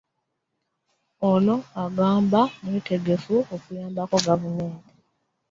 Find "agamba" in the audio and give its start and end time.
1.83-2.41